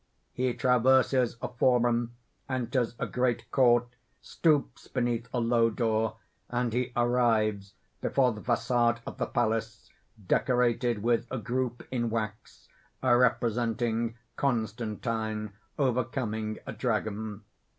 _He 0.35 0.57
traverses 0.57 1.37
a 1.43 1.47
forum, 1.47 2.15
enters 2.49 2.95
a 2.97 3.05
great 3.05 3.51
court, 3.51 3.87
stoops 4.19 4.87
beneath 4.87 5.29
a 5.31 5.39
low 5.39 5.69
door; 5.69 6.15
and 6.49 6.73
he 6.73 6.91
arrives 6.95 7.75
before 8.01 8.31
the 8.33 8.41
facade 8.41 8.99
of 9.05 9.19
the 9.19 9.27
palace, 9.27 9.91
decorated 10.27 11.03
with 11.03 11.27
a 11.29 11.37
group 11.37 11.87
in 11.91 12.09
wax, 12.09 12.67
representing 13.03 14.17
Constantine 14.37 15.53
overcoming 15.77 16.57
a 16.65 16.71
dragon. 16.73 17.43